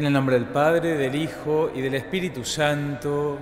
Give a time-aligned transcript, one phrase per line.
[0.00, 3.36] En el nombre del Padre, del Hijo y del Espíritu Santo.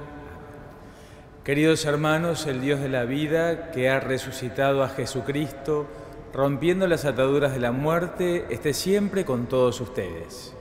[1.45, 5.87] Queridos hermanos, el Dios de la vida, que ha resucitado a Jesucristo,
[6.35, 10.53] rompiendo las ataduras de la muerte, esté siempre con todos ustedes.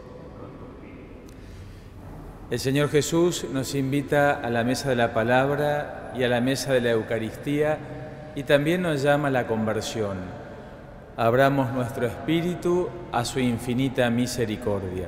[2.51, 6.73] El Señor Jesús nos invita a la mesa de la palabra y a la mesa
[6.73, 7.79] de la Eucaristía
[8.35, 10.17] y también nos llama a la conversión.
[11.15, 15.07] Abramos nuestro espíritu a su infinita misericordia.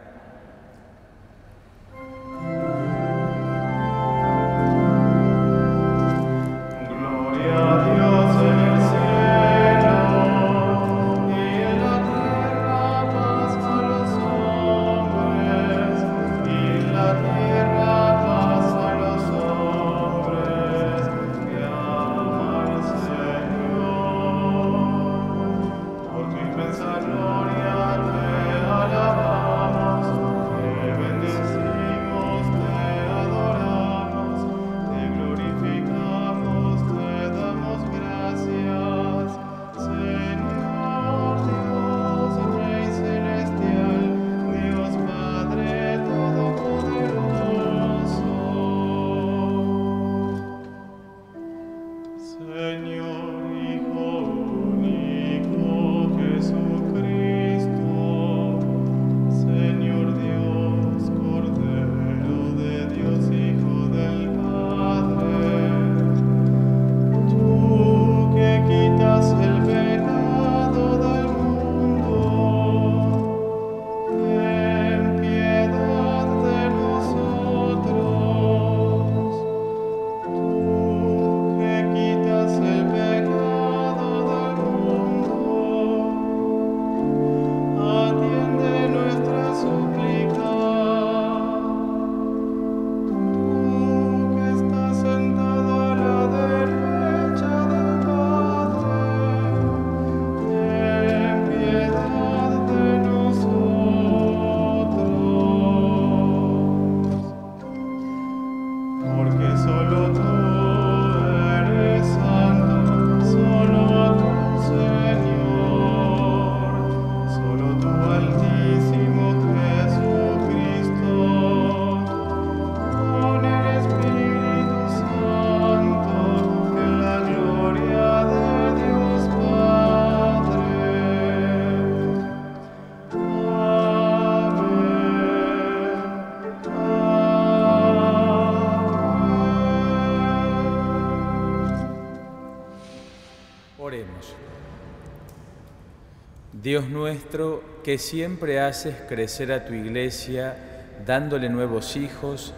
[146.53, 150.57] Dios nuestro, que siempre haces crecer a tu iglesia
[151.05, 152.53] dándole nuevos hijos,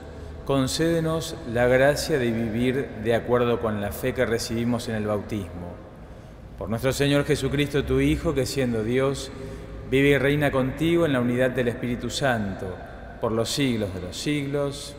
[0.46, 5.74] concédenos la gracia de vivir de acuerdo con la fe que recibimos en el bautismo.
[6.58, 9.32] Por nuestro Señor Jesucristo, tu Hijo, que siendo Dios,
[9.90, 12.76] vive y reina contigo en la unidad del Espíritu Santo,
[13.22, 14.96] por los siglos de los siglos.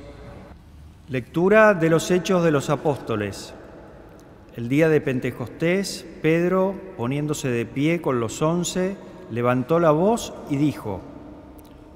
[1.08, 3.54] Lectura de los Hechos de los Apóstoles.
[4.56, 8.96] El día de Pentecostés, Pedro, poniéndose de pie con los once,
[9.32, 11.00] levantó la voz y dijo,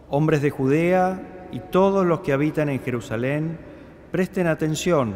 [0.08, 3.58] Hombres de Judea y todos los que habitan en Jerusalén,
[4.10, 5.14] presten atención,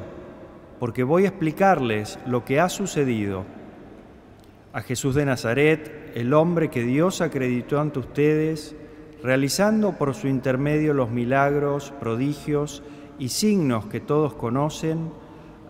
[0.78, 3.44] porque voy a explicarles lo que ha sucedido.
[4.72, 8.76] A Jesús de Nazaret, el hombre que Dios acreditó ante ustedes,
[9.20, 12.84] realizando por su intermedio los milagros, prodigios
[13.18, 15.10] y signos que todos conocen,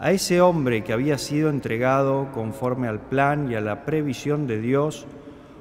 [0.02, 4.60] a ese hombre que había sido entregado conforme al plan y a la previsión de
[4.60, 5.06] Dios,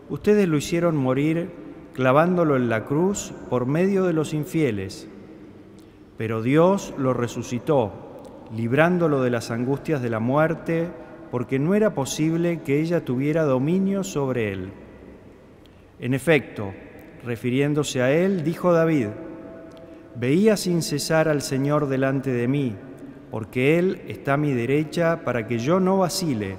[0.10, 1.52] ustedes lo hicieron morir
[1.94, 5.08] clavándolo en la cruz por medio de los infieles.
[6.18, 7.94] Pero Dios lo resucitó,
[8.52, 10.88] librándolo de las angustias de la muerte,
[11.30, 14.72] porque no era posible que ella tuviera dominio sobre él.
[16.00, 16.74] En efecto,
[17.24, 19.10] refiriéndose a él, dijo David,
[20.16, 22.76] Veía sin cesar al Señor delante de mí,
[23.32, 26.58] porque Él está a mi derecha para que yo no vacile.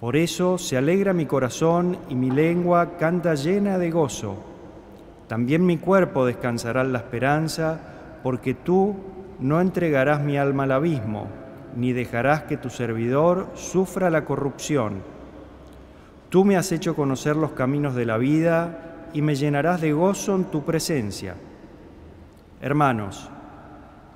[0.00, 4.36] Por eso se alegra mi corazón y mi lengua canta llena de gozo.
[5.28, 7.80] También mi cuerpo descansará en la esperanza,
[8.22, 8.96] porque tú
[9.38, 11.28] no entregarás mi alma al abismo,
[11.76, 15.02] ni dejarás que tu servidor sufra la corrupción.
[16.30, 20.34] Tú me has hecho conocer los caminos de la vida y me llenarás de gozo
[20.34, 21.36] en tu presencia.
[22.60, 23.30] Hermanos,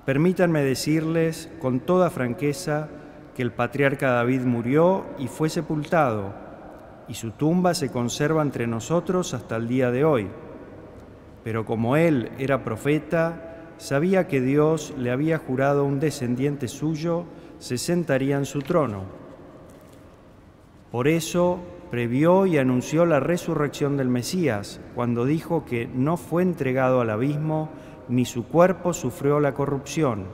[0.04, 2.88] permítanme decirles con toda franqueza
[3.34, 6.34] que el patriarca David murió y fue sepultado,
[7.08, 10.28] y su tumba se conserva entre nosotros hasta el día de hoy.
[11.44, 17.24] Pero como él era profeta, sabía que Dios le había jurado un descendiente suyo
[17.58, 19.04] se sentaría en su trono.
[20.90, 21.60] Por eso
[21.92, 27.70] previó y anunció la resurrección del Mesías, cuando dijo que no fue entregado al abismo,
[28.08, 30.26] ni su cuerpo sufrió la corrupción.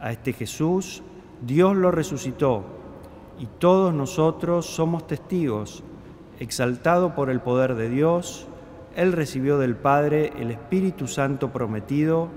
[0.00, 1.02] A este Jesús
[1.44, 2.62] Dios lo resucitó
[3.38, 5.82] y todos nosotros somos testigos.
[6.38, 8.46] Exaltado por el poder de Dios,
[8.94, 12.28] Él recibió del Padre el Espíritu Santo prometido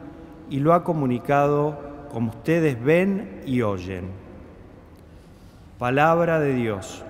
[0.50, 1.78] y lo ha comunicado
[2.12, 4.10] como ustedes ven y oyen.
[5.78, 7.05] Palabra de Dios.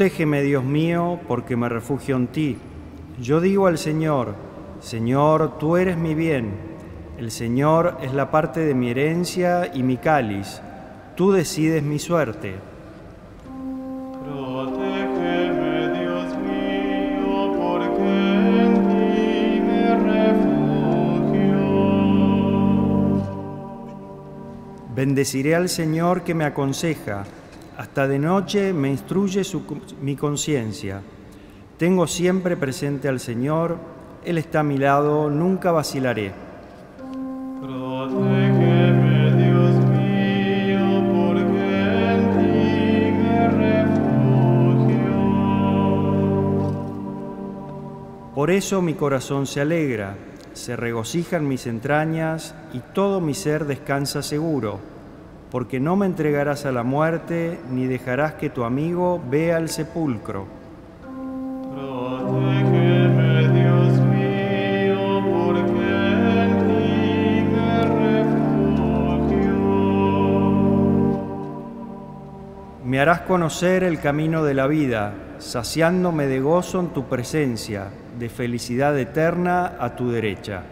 [0.00, 2.56] Protégeme, Dios mío, porque me refugio en ti.
[3.20, 4.34] Yo digo al Señor,
[4.80, 6.54] Señor, tú eres mi bien.
[7.18, 10.62] El Señor es la parte de mi herencia y mi cáliz.
[11.16, 12.54] Tú decides mi suerte.
[24.94, 27.26] Bendeciré al Señor que me aconseja
[27.80, 29.40] hasta de noche me instruye
[30.02, 31.00] mi conciencia.
[31.78, 33.78] Tengo siempre presente al Señor,
[34.22, 36.30] Él está a mi lado, nunca vacilaré.
[37.62, 45.14] Protégeme, Dios mío, porque en ti me refugio.
[48.34, 50.18] Por eso mi corazón se alegra,
[50.52, 54.99] se regocijan mis entrañas y todo mi ser descansa seguro
[55.50, 60.46] porque no me entregarás a la muerte, ni dejarás que tu amigo vea el sepulcro.
[61.74, 65.88] Protégeme, Dios mío, porque
[66.42, 67.82] en ti me
[69.26, 69.50] refugio.
[72.84, 77.88] Me harás conocer el camino de la vida, saciándome de gozo en tu presencia,
[78.18, 80.62] de felicidad eterna a tu derecha.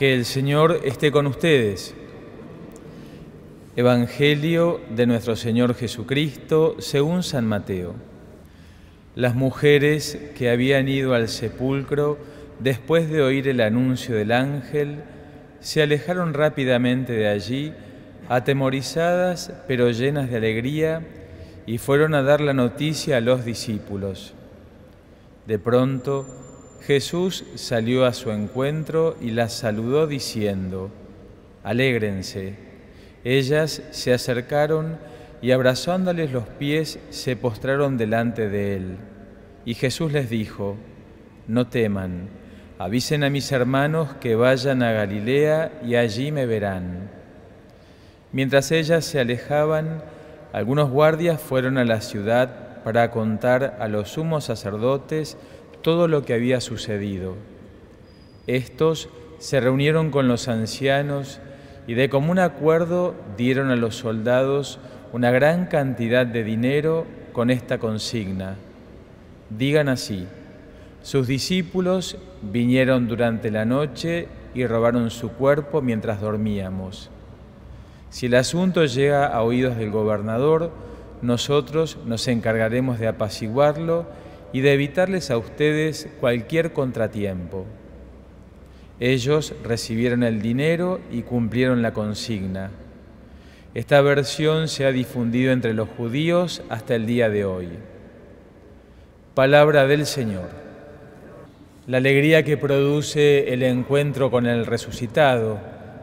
[0.00, 1.94] Que el Señor esté con ustedes.
[3.76, 7.96] Evangelio de nuestro Señor Jesucristo según San Mateo.
[9.14, 12.16] Las mujeres que habían ido al sepulcro
[12.60, 15.02] después de oír el anuncio del ángel
[15.60, 17.74] se alejaron rápidamente de allí,
[18.30, 21.06] atemorizadas pero llenas de alegría,
[21.66, 24.32] y fueron a dar la noticia a los discípulos.
[25.46, 26.26] De pronto
[26.86, 30.90] Jesús salió a su encuentro y las saludó diciendo,
[31.62, 32.54] Alégrense.
[33.22, 34.98] Ellas se acercaron
[35.42, 38.96] y abrazándoles los pies se postraron delante de él.
[39.64, 40.76] Y Jesús les dijo,
[41.46, 42.28] No teman,
[42.78, 47.10] avisen a mis hermanos que vayan a Galilea y allí me verán.
[48.32, 50.02] Mientras ellas se alejaban,
[50.52, 55.36] algunos guardias fueron a la ciudad para contar a los sumos sacerdotes
[55.82, 57.34] todo lo que había sucedido.
[58.46, 59.08] Estos
[59.38, 61.40] se reunieron con los ancianos
[61.86, 64.78] y de común acuerdo dieron a los soldados
[65.12, 68.56] una gran cantidad de dinero con esta consigna.
[69.50, 70.26] Digan así,
[71.02, 77.10] sus discípulos vinieron durante la noche y robaron su cuerpo mientras dormíamos.
[78.10, 80.70] Si el asunto llega a oídos del gobernador,
[81.22, 84.06] nosotros nos encargaremos de apaciguarlo
[84.52, 87.66] y de evitarles a ustedes cualquier contratiempo.
[88.98, 92.70] Ellos recibieron el dinero y cumplieron la consigna.
[93.72, 97.68] Esta versión se ha difundido entre los judíos hasta el día de hoy.
[99.34, 100.50] Palabra del Señor.
[101.86, 105.58] La alegría que produce el encuentro con el resucitado.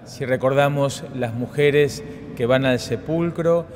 [0.05, 2.03] Si recordamos las mujeres
[2.35, 3.67] que van al sepulcro,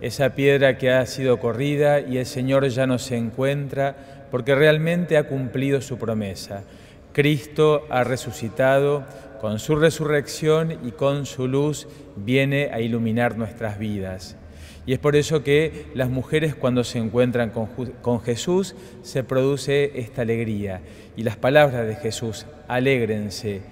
[0.00, 5.16] esa piedra que ha sido corrida y el Señor ya no se encuentra porque realmente
[5.16, 6.64] ha cumplido su promesa.
[7.12, 9.04] Cristo ha resucitado,
[9.40, 14.36] con su resurrección y con su luz viene a iluminar nuestras vidas.
[14.84, 17.66] Y es por eso que las mujeres cuando se encuentran con,
[18.02, 20.80] con, Jesús se produce esta alegría.
[21.16, 23.62] Y las palabras de Jesús, alégrense,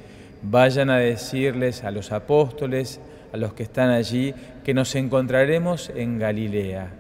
[0.43, 3.01] vayan a decirles a los apóstoles,
[3.33, 4.35] a los que están allí,
[4.65, 6.93] que nos encontraremos en Galilea.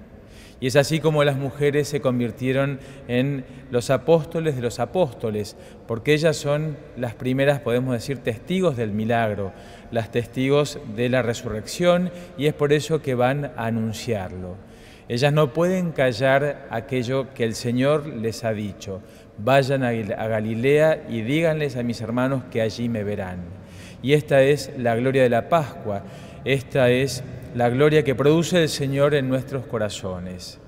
[0.60, 6.14] Y es así como las mujeres se convirtieron en los apóstoles de los apóstoles, porque
[6.14, 9.52] ellas son las primeras, podemos decir, testigos del milagro,
[9.92, 14.56] las testigos de la resurrección, y es por eso que van a anunciarlo.
[15.08, 19.00] Ellas no pueden callar aquello que el Señor les ha dicho.
[19.38, 23.38] Vayan a Galilea y díganles a mis hermanos que allí me verán.
[24.02, 26.02] Y esta es la gloria de la Pascua,
[26.44, 27.24] esta es
[27.54, 30.60] la gloria que produce el Señor en nuestros corazones.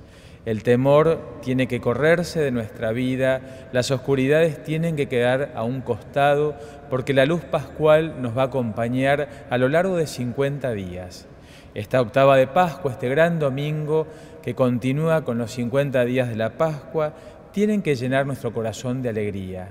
[0.46, 5.82] El temor tiene que correrse de nuestra vida, las oscuridades tienen que quedar a un
[5.82, 6.54] costado,
[6.88, 11.26] porque la luz pascual nos va a acompañar a lo largo de 50 días.
[11.74, 14.06] Esta octava de Pascua, este gran domingo
[14.42, 17.12] que continúa con los 50 días de la Pascua,
[17.52, 19.70] tienen que llenar nuestro corazón de alegría.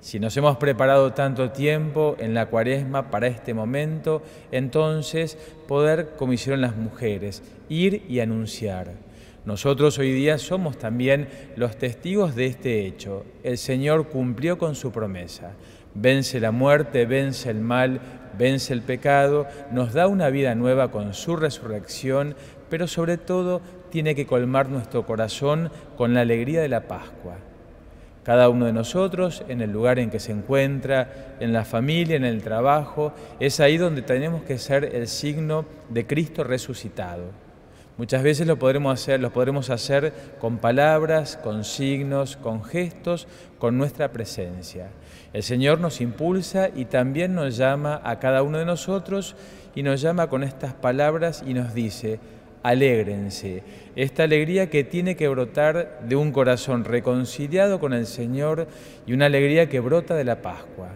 [0.00, 5.36] Si nos hemos preparado tanto tiempo en la cuaresma para este momento, entonces
[5.68, 8.92] poder, como hicieron las mujeres, ir y anunciar.
[9.44, 13.26] Nosotros hoy día somos también los testigos de este hecho.
[13.42, 15.52] El Señor cumplió con su promesa.
[15.94, 18.00] Vence la muerte, vence el mal,
[18.38, 22.36] vence el pecado, nos da una vida nueva con su resurrección,
[22.70, 27.49] pero sobre todo tiene que colmar nuestro corazón con la alegría de la Pascua.
[28.22, 32.24] Cada uno de nosotros, en el lugar en que se encuentra, en la familia, en
[32.24, 37.24] el trabajo, es ahí donde tenemos que ser el signo de Cristo resucitado.
[37.96, 43.26] Muchas veces lo podremos hacer, lo podremos hacer con palabras, con signos, con gestos,
[43.58, 44.88] con nuestra presencia.
[45.32, 49.36] El Señor nos impulsa y también nos llama a cada uno de nosotros
[49.74, 52.20] y nos llama con estas palabras y nos dice,
[52.62, 53.62] alégrense.
[53.96, 58.68] Esta alegría que tiene que brotar de un corazón reconciliado con el Señor
[59.06, 60.90] y una alegría que brota de la Pascua.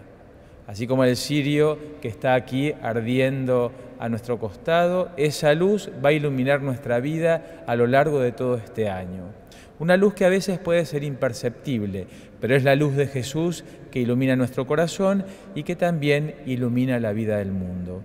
[0.67, 6.13] Así como el cirio que está aquí ardiendo a nuestro costado, esa luz va a
[6.13, 9.25] iluminar nuestra vida a lo largo de todo este año.
[9.77, 12.07] Una luz que a veces puede ser imperceptible,
[12.39, 17.11] pero es la luz de Jesús que ilumina nuestro corazón y que también ilumina la
[17.11, 18.01] vida del mundo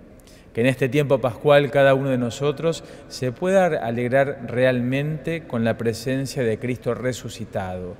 [0.53, 5.77] que en este tiempo pascual cada uno de nosotros se pueda alegrar realmente con la
[5.77, 7.95] presencia de Cristo resucitado.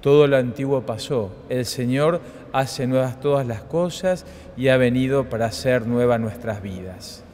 [0.00, 2.20] Todo lo antiguo pasó, el Señor
[2.52, 7.24] hace nuevas todas las cosas y ha venido para hacer nuevas nuestras vidas.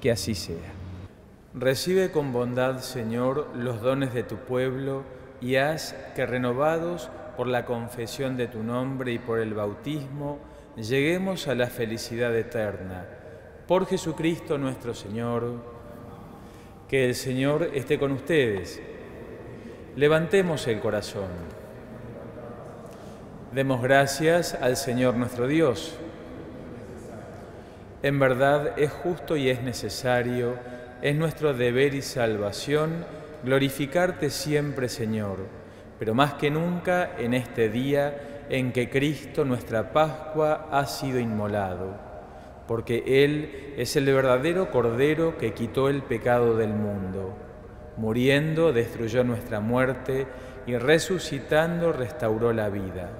[0.00, 0.56] Que así sea.
[1.54, 5.02] Recibe con bondad, Señor, los dones de tu pueblo
[5.40, 10.38] y haz que renovados por la confesión de tu nombre y por el bautismo,
[10.76, 13.04] lleguemos a la felicidad eterna
[13.72, 15.54] por Jesucristo nuestro Señor.
[16.90, 18.82] Que el Señor esté con ustedes.
[19.96, 21.30] Levantemos el corazón.
[23.50, 25.96] Demos gracias al Señor nuestro Dios.
[28.02, 30.56] En verdad es justo y es necesario,
[31.00, 33.06] es nuestro deber y salvación
[33.42, 35.46] glorificarte siempre, Señor,
[35.98, 42.11] pero más que nunca en este día en que Cristo, nuestra Pascua, ha sido inmolado
[42.72, 47.36] porque Él es el verdadero Cordero que quitó el pecado del mundo.
[47.98, 50.26] Muriendo destruyó nuestra muerte
[50.66, 53.10] y resucitando restauró la vida.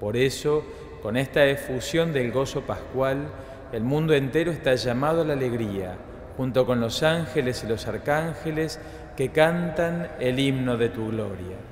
[0.00, 0.64] Por eso,
[1.00, 3.28] con esta efusión del gozo pascual,
[3.70, 5.94] el mundo entero está llamado a la alegría,
[6.36, 8.80] junto con los ángeles y los arcángeles
[9.16, 11.71] que cantan el himno de tu gloria.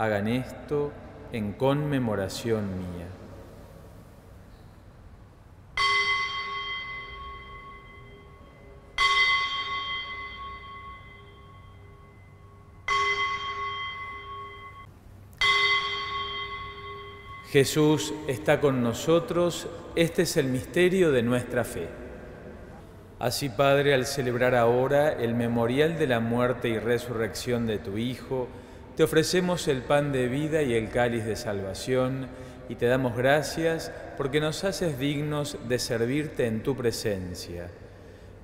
[0.00, 0.92] hagan esto
[1.30, 3.06] en conmemoración mía.
[17.50, 21.88] Jesús está con nosotros, este es el misterio de nuestra fe.
[23.18, 28.48] Así, Padre, al celebrar ahora el memorial de la muerte y resurrección de tu Hijo,
[29.00, 32.26] te ofrecemos el pan de vida y el cáliz de salvación,
[32.68, 37.70] y te damos gracias porque nos haces dignos de servirte en tu presencia.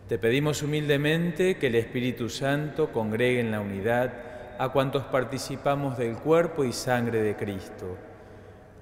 [0.09, 4.15] Te pedimos humildemente que el Espíritu Santo congregue en la unidad
[4.59, 7.99] a cuantos participamos del cuerpo y sangre de Cristo.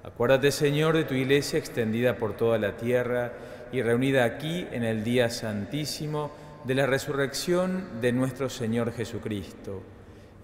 [0.01, 3.33] Acuérdate, Señor, de tu iglesia extendida por toda la tierra
[3.73, 6.31] y reunida aquí en el día santísimo
[6.63, 9.83] de la resurrección de nuestro Señor Jesucristo,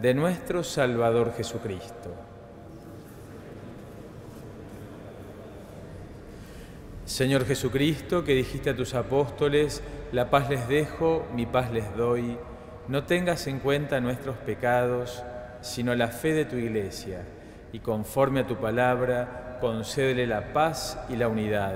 [0.00, 2.14] de nuestro Salvador Jesucristo.
[7.06, 9.82] Señor Jesucristo, que dijiste a tus apóstoles,
[10.12, 12.36] la paz les dejo, mi paz les doy,
[12.88, 15.22] no tengas en cuenta nuestros pecados,
[15.62, 17.22] sino la fe de tu iglesia,
[17.72, 21.74] y conforme a tu palabra, concédele la paz y la unidad.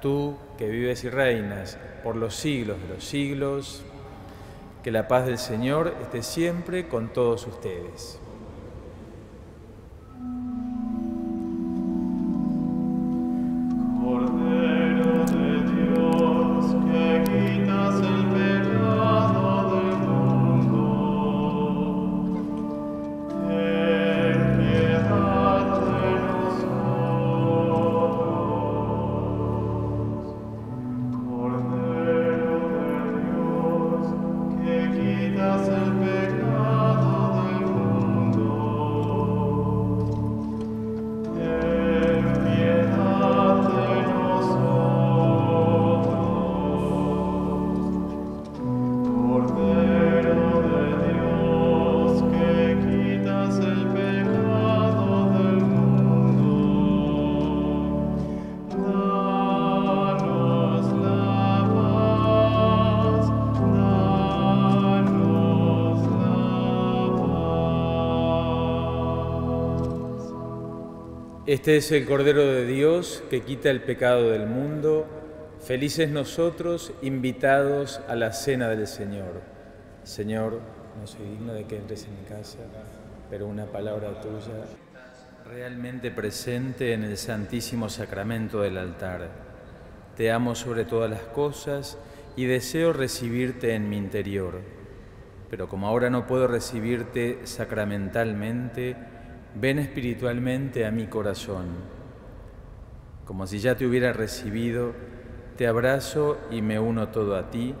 [0.00, 3.84] Tú que vives y reinas por los siglos de los siglos,
[4.84, 8.18] que la paz del Señor esté siempre con todos ustedes.
[71.54, 75.06] Este es el Cordero de Dios que quita el pecado del mundo.
[75.64, 79.40] Felices nosotros invitados a la cena del Señor.
[80.02, 80.58] Señor,
[81.00, 82.58] no soy digno de que entres en mi casa,
[83.30, 84.64] pero una palabra tuya
[85.48, 89.28] realmente presente en el Santísimo Sacramento del altar.
[90.16, 91.98] Te amo sobre todas las cosas
[92.34, 94.60] y deseo recibirte en mi interior.
[95.50, 98.96] Pero como ahora no puedo recibirte sacramentalmente,
[99.54, 101.66] ven espiritualmente a mi corazón.
[103.24, 104.92] Como si ya te hubiera recibido,
[105.56, 107.74] te abrazo y me uno todo a ti.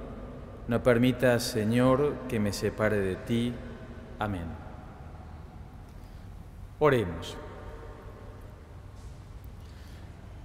[0.68, 3.52] No permitas, Señor, que me separe de ti.
[4.18, 4.46] Amén.
[6.78, 7.36] Oremos.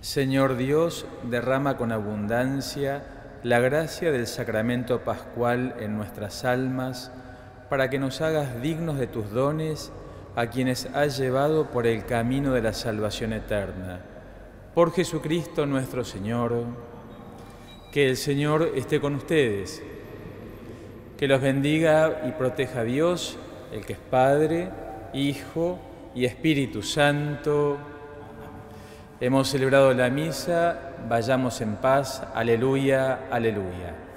[0.01, 3.03] Señor Dios, derrama con abundancia
[3.43, 7.11] la gracia del sacramento pascual en nuestras almas,
[7.69, 9.93] para que nos hagas dignos de tus dones
[10.35, 13.99] a quienes has llevado por el camino de la salvación eterna.
[14.73, 16.63] Por Jesucristo nuestro Señor,
[17.91, 19.81] que el Señor esté con ustedes,
[21.17, 23.37] que los bendiga y proteja Dios,
[23.73, 24.69] el que es Padre,
[25.13, 25.79] Hijo
[26.15, 27.77] y Espíritu Santo.
[29.19, 34.08] Hemos celebrado la misa, vayamos en paz, aleluya, aleluya.